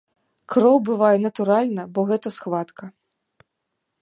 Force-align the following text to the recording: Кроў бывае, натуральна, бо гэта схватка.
Кроў 0.53 0.79
бывае, 0.89 1.11
натуральна, 1.27 1.83
бо 1.99 2.09
гэта 2.13 2.27
схватка. 2.37 2.91